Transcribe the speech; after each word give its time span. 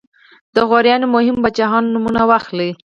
د 0.55 0.57
غوریانو 0.69 1.11
مهمو 1.13 1.41
پاچاهانو 1.43 1.91
نومونه 1.93 2.21
واخلئ. 2.29 2.69